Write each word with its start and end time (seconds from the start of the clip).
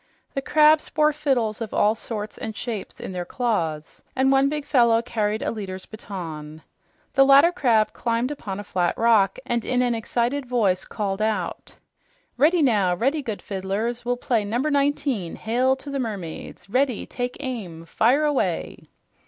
The 0.33 0.41
crabs 0.41 0.89
bore 0.89 1.13
fiddles 1.13 1.61
of 1.61 1.75
all 1.75 1.93
sorts 1.93 2.35
and 2.39 2.57
shapes 2.57 2.99
in 2.99 3.11
their 3.11 3.23
claws, 3.23 4.01
and 4.15 4.31
one 4.31 4.49
big 4.49 4.65
fellow 4.65 4.99
carried 5.03 5.43
a 5.43 5.51
leader's 5.51 5.85
baton. 5.85 6.63
The 7.13 7.23
latter 7.23 7.51
crab 7.51 7.93
climbed 7.93 8.31
upon 8.31 8.59
a 8.59 8.63
flat 8.63 8.97
rock 8.97 9.37
and 9.45 9.63
in 9.63 9.83
an 9.83 9.93
excited 9.93 10.47
voice 10.47 10.85
called 10.85 11.21
out, 11.21 11.75
"Ready, 12.35 12.63
now 12.63 12.95
ready, 12.95 13.21
good 13.21 13.43
fiddlers. 13.43 14.03
We'll 14.03 14.17
play 14.17 14.43
Number 14.43 14.71
19, 14.71 15.35
Hail 15.35 15.75
to 15.75 15.91
the 15.91 15.99
Mermaids. 15.99 16.67
Ready! 16.67 17.05
Take 17.05 17.37
aim! 17.39 17.85
Fire 17.85 18.25
away!" 18.25 18.79